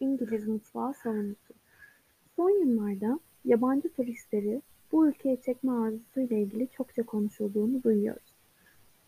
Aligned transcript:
İngiliz 0.00 0.48
mutfağı 0.48 0.94
savunusu. 0.94 1.54
Son 2.36 2.50
yıllarda 2.50 3.20
yabancı 3.44 3.88
turistleri 3.88 4.62
bu 4.92 5.08
ülkeye 5.08 5.36
çekme 5.36 5.72
arzusuyla 5.72 6.36
ilgili 6.36 6.68
çokça 6.68 7.02
konuşulduğunu 7.02 7.82
duyuyoruz. 7.82 8.32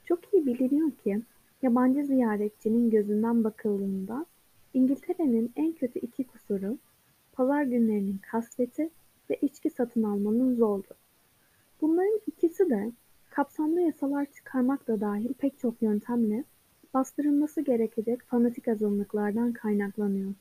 Çok 0.04 0.34
iyi 0.34 0.46
biliniyor 0.46 0.90
ki 0.90 1.20
yabancı 1.62 2.04
ziyaretçinin 2.06 2.90
gözünden 2.90 3.44
bakıldığında 3.44 4.26
İngiltere'nin 4.74 5.52
en 5.56 5.72
kötü 5.72 5.98
iki 5.98 6.24
kusuru 6.24 6.78
pazar 7.32 7.62
günlerinin 7.62 8.18
kasveti 8.30 8.90
ve 9.30 9.38
içki 9.42 9.70
satın 9.70 10.02
almanın 10.02 10.54
zorluğu. 10.54 10.96
Bunların 11.80 12.20
ikisi 12.26 12.70
de 12.70 12.92
kapsamlı 13.30 13.80
yasalar 13.80 14.26
çıkarmak 14.26 14.88
da 14.88 15.00
dahil 15.00 15.32
pek 15.32 15.58
çok 15.58 15.82
yöntemle 15.82 16.44
bastırılması 16.94 17.60
gerekecek 17.60 18.22
fanatik 18.22 18.68
azınlıklardan 18.68 19.52
kaynaklanıyor. 19.52 20.32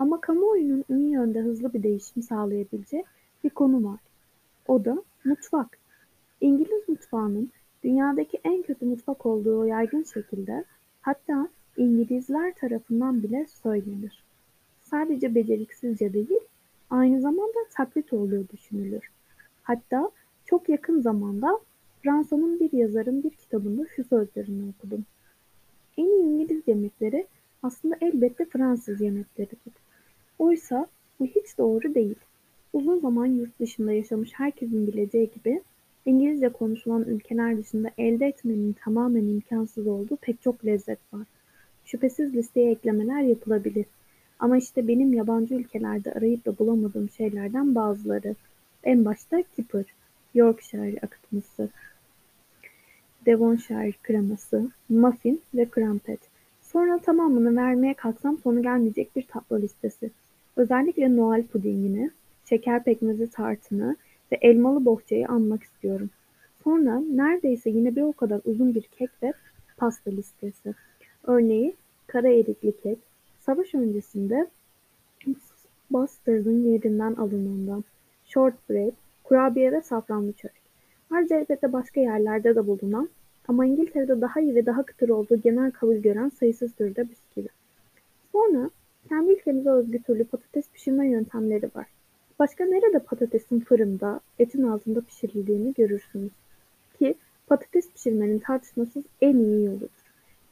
Ama 0.00 0.20
kamuoyunun 0.20 0.84
iyi 0.88 1.10
yönde 1.10 1.40
hızlı 1.40 1.72
bir 1.72 1.82
değişim 1.82 2.22
sağlayabileceği 2.22 3.04
bir 3.44 3.50
konu 3.50 3.84
var. 3.84 4.00
O 4.68 4.84
da 4.84 5.02
mutfak. 5.24 5.78
İngiliz 6.40 6.88
mutfağının 6.88 7.50
dünyadaki 7.84 8.40
en 8.44 8.62
kötü 8.62 8.86
mutfak 8.86 9.26
olduğu 9.26 9.66
yaygın 9.66 10.02
şekilde 10.02 10.64
hatta 11.00 11.48
İngilizler 11.76 12.54
tarafından 12.54 13.22
bile 13.22 13.46
söylenir. 13.46 14.24
Sadece 14.82 15.34
beceriksizce 15.34 16.12
değil, 16.12 16.40
aynı 16.90 17.20
zamanda 17.20 17.58
taklit 17.76 18.12
olduğu 18.12 18.48
düşünülür. 18.48 19.10
Hatta 19.62 20.10
çok 20.44 20.68
yakın 20.68 21.00
zamanda 21.00 21.60
Fransa'nın 22.02 22.60
bir 22.60 22.72
yazarın 22.72 23.22
bir 23.22 23.30
kitabında 23.30 23.86
şu 23.96 24.04
sözlerini 24.04 24.72
okudum. 24.78 25.04
En 25.96 26.04
iyi 26.04 26.22
İngiliz 26.22 26.62
yemekleri 26.66 27.26
aslında 27.62 27.96
elbette 28.00 28.44
Fransız 28.44 29.00
yemekleridir. 29.00 29.79
Oysa 30.40 30.86
bu 31.20 31.26
hiç 31.26 31.58
doğru 31.58 31.94
değil. 31.94 32.14
Uzun 32.72 33.00
zaman 33.00 33.26
yurt 33.26 33.60
dışında 33.60 33.92
yaşamış 33.92 34.30
herkesin 34.34 34.86
bileceği 34.86 35.30
gibi 35.34 35.62
İngilizce 36.06 36.48
konuşulan 36.48 37.04
ülkeler 37.04 37.58
dışında 37.58 37.90
elde 37.98 38.26
etmenin 38.26 38.72
tamamen 38.72 39.24
imkansız 39.24 39.86
olduğu 39.86 40.16
pek 40.16 40.42
çok 40.42 40.64
lezzet 40.64 40.98
var. 41.12 41.26
Şüphesiz 41.84 42.34
listeye 42.34 42.70
eklemeler 42.70 43.22
yapılabilir. 43.22 43.86
Ama 44.38 44.56
işte 44.56 44.88
benim 44.88 45.14
yabancı 45.14 45.54
ülkelerde 45.54 46.12
arayıp 46.12 46.46
da 46.46 46.58
bulamadığım 46.58 47.10
şeylerden 47.10 47.74
bazıları. 47.74 48.34
En 48.84 49.04
başta 49.04 49.42
kipper, 49.42 49.84
Yorkshire 50.34 50.98
akıtması, 51.02 51.68
Devonshire 53.26 53.92
kreması, 54.02 54.70
muffin 54.88 55.40
ve 55.54 55.68
crumpet. 55.74 56.20
Sonra 56.62 56.98
tamamını 56.98 57.56
vermeye 57.56 57.94
kalksam 57.94 58.38
sonu 58.38 58.62
gelmeyecek 58.62 59.16
bir 59.16 59.22
tatlı 59.22 59.62
listesi. 59.62 60.10
Özellikle 60.60 61.16
Noel 61.16 61.46
pudingini, 61.46 62.10
şeker 62.48 62.84
pekmezi 62.84 63.30
tartını 63.30 63.96
ve 64.32 64.38
elmalı 64.40 64.84
bohçayı 64.84 65.28
anmak 65.28 65.62
istiyorum. 65.62 66.10
Sonra 66.64 67.00
neredeyse 67.00 67.70
yine 67.70 67.96
bir 67.96 68.02
o 68.02 68.12
kadar 68.12 68.40
uzun 68.44 68.74
bir 68.74 68.82
kek 68.82 69.10
ve 69.22 69.32
pasta 69.76 70.10
listesi. 70.10 70.74
Örneği 71.24 71.74
kara 72.06 72.28
erikli 72.28 72.76
kek, 72.82 72.98
savaş 73.40 73.74
öncesinde 73.74 74.46
bastırın 75.90 76.64
yerinden 76.72 77.14
alınandan, 77.14 77.84
shortbread, 78.24 78.92
kurabiye 79.24 79.72
ve 79.72 79.82
safranlı 79.82 80.32
çörek. 80.32 80.62
Ayrıca 81.10 81.36
elbette 81.36 81.72
başka 81.72 82.00
yerlerde 82.00 82.56
de 82.56 82.66
bulunan 82.66 83.08
ama 83.48 83.66
İngiltere'de 83.66 84.20
daha 84.20 84.40
iyi 84.40 84.54
ve 84.54 84.66
daha 84.66 84.82
kıtır 84.82 85.08
olduğu 85.08 85.36
genel 85.36 85.70
kabul 85.70 85.96
gören 85.96 86.28
sayısız 86.28 86.74
türde 86.74 87.08
bisküvi. 87.10 87.48
Sonra 88.32 88.70
kendi 89.08 89.32
ülkemize 89.32 89.70
özgü 89.70 90.02
türlü 90.02 90.24
patates 90.24 90.70
pişirme 90.70 91.08
yöntemleri 91.08 91.70
var. 91.74 91.86
Başka 92.38 92.64
nerede 92.64 92.98
patatesin 92.98 93.60
fırında, 93.60 94.20
etin 94.38 94.62
altında 94.62 95.00
pişirildiğini 95.00 95.74
görürsünüz. 95.74 96.32
Ki 96.98 97.14
patates 97.46 97.90
pişirmenin 97.92 98.38
tartışmasız 98.38 99.04
en 99.20 99.36
iyi 99.36 99.64
yoludur. 99.64 99.88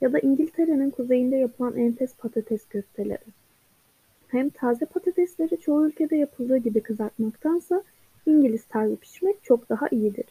Ya 0.01 0.13
da 0.13 0.19
İngiltere'nin 0.19 0.91
kuzeyinde 0.91 1.37
yapılan 1.37 1.77
enfes 1.77 2.17
patates 2.17 2.69
köfteleri. 2.69 3.25
Hem 4.29 4.51
taze 4.51 4.87
patatesleri 4.87 5.61
çoğu 5.61 5.87
ülkede 5.87 6.17
yapıldığı 6.17 6.57
gibi 6.57 6.81
kızartmaktansa 6.81 7.83
İngiliz 8.27 8.65
tarzı 8.65 8.97
pişirmek 8.97 9.45
çok 9.45 9.69
daha 9.69 9.89
iyidir. 9.89 10.27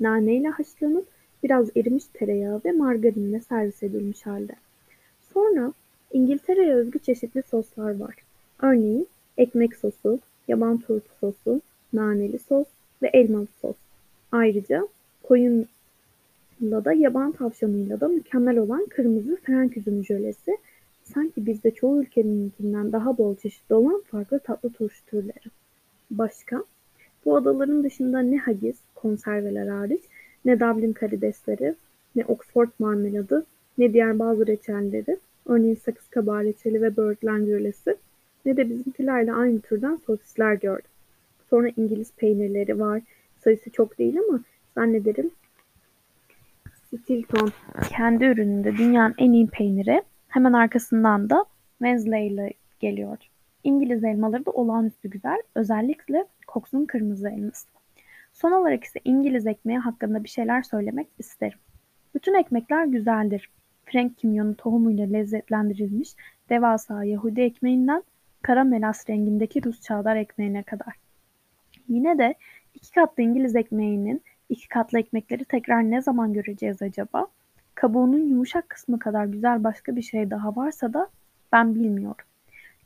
Naneyle 0.00 0.48
haşlanıp 0.48 1.06
biraz 1.42 1.76
erimiş 1.76 2.04
tereyağı 2.12 2.60
ve 2.64 2.72
margarinle 2.72 3.40
servis 3.40 3.82
edilmiş 3.82 4.26
halde. 4.26 4.54
Sonra 5.34 5.72
İngiltere'ye 6.12 6.74
özgü 6.74 6.98
çeşitli 6.98 7.42
soslar 7.42 7.98
var. 8.00 8.14
Örneğin 8.62 9.06
ekmek 9.38 9.76
sosu, 9.76 10.18
yaban 10.48 10.78
turpu 10.78 11.08
sosu, 11.20 11.60
naneli 11.92 12.38
sos 12.38 12.66
ve 13.02 13.08
elmalı 13.08 13.46
sos. 13.60 13.76
Ayrıca 14.32 14.88
koyunla 15.22 16.84
da 16.84 16.92
yaban 16.92 17.32
tavşanıyla 17.32 18.00
da 18.00 18.08
mükemmel 18.08 18.58
olan 18.58 18.86
kırmızı 18.86 19.36
frenk 19.42 19.76
üzümü 19.76 20.04
jölesi, 20.04 20.56
sanki 21.04 21.46
bizde 21.46 21.70
çoğu 21.70 22.02
ülkeninkinden 22.02 22.92
daha 22.92 23.18
bol 23.18 23.36
çeşitli 23.36 23.74
olan 23.74 24.02
farklı 24.10 24.38
tatlı 24.38 24.70
turşu 24.70 25.06
türleri. 25.06 25.50
Başka? 26.10 26.64
Bu 27.24 27.36
adaların 27.36 27.84
dışında 27.84 28.20
ne 28.20 28.38
haggis, 28.38 28.76
konserveler 28.94 29.66
hariç, 29.66 30.02
ne 30.44 30.60
Dublin 30.60 30.92
karidesleri, 30.92 31.74
ne 32.16 32.24
Oxford 32.24 32.68
marmeladı, 32.78 33.46
ne 33.78 33.92
diğer 33.92 34.18
bazı 34.18 34.46
reçelleri, 34.46 35.16
örneğin 35.46 35.74
sakız 35.74 36.08
kabağı 36.08 36.44
reçeli 36.44 36.82
ve 36.82 36.96
böğürtlen 36.96 37.44
jölesi, 37.46 37.96
ne 38.44 38.56
de 38.56 38.70
bizimkilerle 38.70 39.32
aynı 39.32 39.60
türden 39.60 39.96
sosisler 39.96 40.54
gördüm. 40.54 40.90
Sonra 41.50 41.70
İngiliz 41.76 42.12
peynirleri 42.16 42.80
var. 42.80 43.02
Sayısı 43.38 43.70
çok 43.70 43.98
değil 43.98 44.18
ama 44.28 44.40
zannederim 44.74 45.30
Stilton 46.96 47.52
kendi 47.88 48.24
ürününde 48.24 48.76
dünyanın 48.76 49.14
en 49.18 49.32
iyi 49.32 49.46
peyniri. 49.46 50.02
Hemen 50.28 50.52
arkasından 50.52 51.30
da 51.30 51.44
Wednesday 51.78 52.26
ile 52.26 52.52
geliyor. 52.80 53.18
İngiliz 53.64 54.04
elmaları 54.04 54.46
da 54.46 54.50
olağanüstü 54.50 55.10
güzel. 55.10 55.42
Özellikle 55.54 56.26
Cox'un 56.48 56.86
kırmızı 56.86 57.28
elması. 57.28 57.68
Son 58.32 58.52
olarak 58.52 58.84
ise 58.84 59.00
İngiliz 59.04 59.46
ekmeği 59.46 59.78
hakkında 59.78 60.24
bir 60.24 60.28
şeyler 60.28 60.62
söylemek 60.62 61.08
isterim. 61.18 61.58
Bütün 62.14 62.34
ekmekler 62.34 62.84
güzeldir. 62.84 63.50
Frank 63.92 64.18
kimyonu 64.18 64.56
tohumuyla 64.56 65.06
lezzetlendirilmiş 65.06 66.16
devasa 66.50 67.04
Yahudi 67.04 67.40
ekmeğinden 67.40 68.02
kara 68.42 68.64
melas 68.64 69.10
rengindeki 69.10 69.64
Rus 69.64 69.80
çavdar 69.80 70.16
ekmeğine 70.16 70.62
kadar. 70.62 70.94
Yine 71.88 72.18
de 72.18 72.34
iki 72.74 72.90
katlı 72.90 73.22
İngiliz 73.22 73.56
ekmeğinin 73.56 74.22
iki 74.48 74.68
katlı 74.68 74.98
ekmekleri 74.98 75.44
tekrar 75.44 75.90
ne 75.90 76.02
zaman 76.02 76.32
göreceğiz 76.32 76.82
acaba? 76.82 77.26
Kabuğunun 77.74 78.28
yumuşak 78.28 78.68
kısmı 78.68 78.98
kadar 78.98 79.24
güzel 79.24 79.64
başka 79.64 79.96
bir 79.96 80.02
şey 80.02 80.30
daha 80.30 80.56
varsa 80.56 80.92
da 80.92 81.08
ben 81.52 81.74
bilmiyorum. 81.74 82.26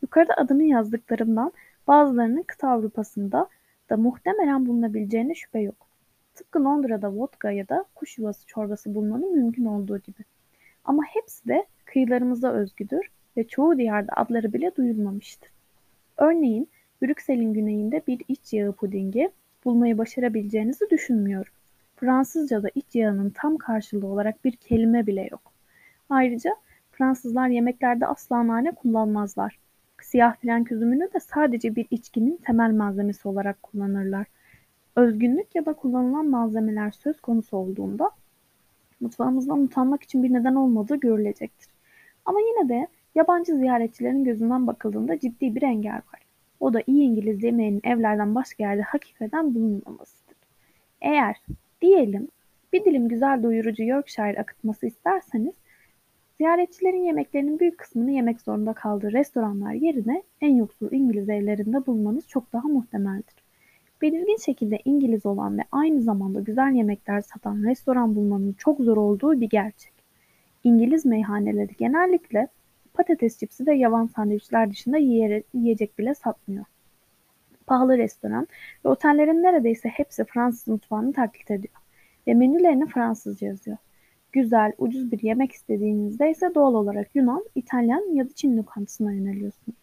Yukarıda 0.03 0.35
adını 0.35 0.63
yazdıklarımdan 0.63 1.53
bazılarının 1.87 2.43
kıta 2.43 2.69
Avrupa'sında 2.69 3.49
da 3.91 3.97
muhtemelen 3.97 4.67
bulunabileceğine 4.67 5.35
şüphe 5.35 5.61
yok. 5.61 5.87
Tıpkı 6.35 6.65
Londra'da 6.65 7.13
vodka 7.13 7.51
ya 7.51 7.69
da 7.69 7.85
kuş 7.95 8.19
yuvası 8.19 8.47
çorbası 8.47 8.95
bulmanın 8.95 9.37
mümkün 9.37 9.65
olduğu 9.65 9.99
gibi. 9.99 10.25
Ama 10.87 11.03
hepsi 11.05 11.49
de 11.49 11.67
kıyılarımıza 11.85 12.53
özgüdür 12.53 13.11
ve 13.37 13.49
çoğu 13.49 13.79
diyarda 13.79 14.13
adları 14.17 14.53
bile 14.53 14.77
duyulmamıştır. 14.77 15.51
Örneğin 16.17 16.69
Brüksel'in 17.03 17.55
güneyinde 17.55 18.03
bir 18.07 18.23
iç 18.29 18.53
yağı 18.53 18.73
pudingi 18.73 19.31
bulmayı 19.65 19.99
başarabileceğinizi 19.99 20.91
düşünmüyorum. 20.91 21.53
Fransızca'da 21.97 22.69
iç 22.75 22.95
yağının 22.95 23.31
tam 23.31 23.57
karşılığı 23.57 24.07
olarak 24.07 24.45
bir 24.45 24.53
kelime 24.53 25.07
bile 25.07 25.29
yok. 25.31 25.53
Ayrıca 26.11 26.57
Fransızlar 26.93 27.49
yemeklerde 27.49 28.07
asla 28.07 28.47
nane 28.47 28.71
kullanmazlar. 28.71 29.59
Siyah 30.03 30.37
frenk 30.37 30.73
üzümünü 30.73 31.13
de 31.15 31.21
sadece 31.21 31.77
bir 31.77 31.87
içkinin 31.91 32.37
temel 32.37 32.71
malzemesi 32.71 33.29
olarak 33.29 33.63
kullanırlar. 33.63 34.27
Özgünlük 34.97 35.55
ya 35.55 35.67
da 35.67 35.73
kullanılan 35.73 36.27
malzemeler 36.27 36.91
söz 36.91 37.21
konusu 37.21 37.57
olduğunda 37.57 38.11
mutfağımızdan 39.01 39.61
utanmak 39.61 40.03
için 40.03 40.23
bir 40.23 40.33
neden 40.33 40.55
olmadığı 40.55 40.97
görülecektir. 40.97 41.69
Ama 42.25 42.41
yine 42.41 42.69
de 42.69 42.87
yabancı 43.15 43.57
ziyaretçilerin 43.57 44.25
gözünden 44.25 44.67
bakıldığında 44.67 45.19
ciddi 45.19 45.55
bir 45.55 45.63
engel 45.63 45.97
var. 45.97 46.27
O 46.61 46.73
da 46.73 46.83
iyi 46.87 47.03
İngiliz 47.03 47.43
yemeğinin 47.43 47.81
evlerden 47.85 48.35
başka 48.35 48.63
yerde 48.63 48.83
hakikaten 48.83 49.55
bulunmamasıdır. 49.55 50.37
Eğer 51.01 51.37
diyelim 51.83 52.29
bir 52.73 52.85
dilim 52.85 53.09
güzel 53.09 53.43
doyurucu 53.43 53.83
Yorkshire 53.83 54.41
akıtması 54.41 54.87
isterseniz 54.87 55.55
ziyaretçilerin 56.39 57.05
yemeklerinin 57.05 57.59
büyük 57.59 57.79
kısmını 57.79 58.11
yemek 58.11 58.41
zorunda 58.41 58.73
kaldığı 58.73 59.13
restoranlar 59.13 59.73
yerine 59.73 60.23
en 60.41 60.55
yoksul 60.55 60.93
İngiliz 60.93 61.29
evlerinde 61.29 61.87
bulmanız 61.87 62.29
çok 62.29 62.53
daha 62.53 62.69
muhtemeldir. 62.69 63.46
Belirgin 64.07 64.37
şekilde 64.37 64.79
İngiliz 64.85 65.27
olan 65.27 65.59
ve 65.59 65.63
aynı 65.73 66.03
zamanda 66.03 66.41
güzel 66.41 66.73
yemekler 66.73 67.21
satan 67.21 67.63
restoran 67.65 68.17
bulmanın 68.17 68.53
çok 68.53 68.81
zor 68.81 68.97
olduğu 68.97 69.41
bir 69.41 69.49
gerçek. 69.49 69.93
İngiliz 70.65 71.07
meyhaneleri 71.07 71.71
genellikle 71.79 72.49
Patates 72.95 73.39
cipsi 73.39 73.67
ve 73.67 73.75
yavan 73.75 74.07
sandviçler 74.07 74.71
dışında 74.71 74.97
yiyecek 75.55 75.99
bile 75.99 76.15
satmıyor. 76.15 76.65
Pahalı 77.67 77.99
restoran 77.99 78.49
ve 78.85 78.89
otellerin 78.89 79.43
neredeyse 79.43 79.89
hepsi 79.89 80.25
Fransız 80.25 80.69
mutfağını 80.69 81.13
taklit 81.13 81.51
ediyor 81.51 81.75
ve 82.27 82.35
menülerini 82.35 82.87
Fransızca 82.87 83.47
yazıyor. 83.47 83.77
Güzel, 84.33 84.73
ucuz 84.79 85.13
bir 85.13 85.23
yemek 85.23 85.53
istediğinizde 85.53 86.31
ise 86.31 86.55
doğal 86.55 86.75
olarak 86.75 87.17
Yunan, 87.17 87.45
İtalyan 87.55 88.15
ya 88.15 88.25
da 88.25 88.33
Çin 88.35 88.57
lokantasına 88.57 89.13
yöneliyorsunuz. 89.13 89.79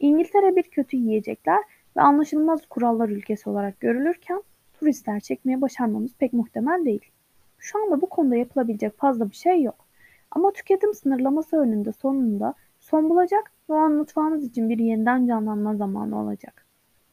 İngiltere 0.00 0.56
bir 0.56 0.62
kötü 0.62 0.96
yiyecekler 0.96 1.60
ve 1.96 2.00
anlaşılmaz 2.00 2.66
kurallar 2.66 3.08
ülkesi 3.08 3.50
olarak 3.50 3.80
görülürken 3.80 4.42
turistler 4.72 5.20
çekmeye 5.20 5.60
başarmamız 5.60 6.14
pek 6.14 6.32
muhtemel 6.32 6.84
değil. 6.84 7.10
Şu 7.58 7.84
anda 7.84 8.00
bu 8.00 8.08
konuda 8.08 8.36
yapılabilecek 8.36 8.98
fazla 8.98 9.30
bir 9.30 9.36
şey 9.36 9.62
yok. 9.62 9.86
Ama 10.30 10.52
tüketim 10.52 10.94
sınırlaması 10.94 11.56
önünde 11.56 11.92
sonunda 11.92 12.54
son 12.80 13.10
bulacak 13.10 13.52
ve 13.70 13.74
o 13.74 13.76
an 13.76 13.92
mutfağımız 13.92 14.44
için 14.44 14.68
bir 14.68 14.78
yeniden 14.78 15.26
canlanma 15.26 15.76
zamanı 15.76 16.20
olacak. 16.20 16.66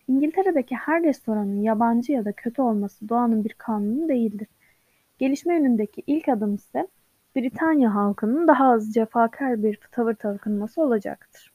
İngiltere'deki 0.08 0.76
her 0.76 1.04
restoranın 1.04 1.62
yabancı 1.62 2.12
ya 2.12 2.26
da 2.26 2.32
kötü 2.32 2.62
olması 2.62 3.10
doğanın 3.10 3.44
bir 3.44 3.54
kanunu 3.54 4.10
değildir. 4.10 4.48
Gelişme 5.20 5.54
yönündeki 5.54 6.04
ilk 6.08 6.30
adım 6.30 6.56
ise 6.56 6.88
Britanya 7.36 7.96
halkının 7.96 8.48
daha 8.48 8.72
az 8.72 8.94
cefakar 8.94 9.64
bir 9.64 9.80
tavır 9.92 10.14
takınması 10.14 10.82
olacaktır. 10.82 11.54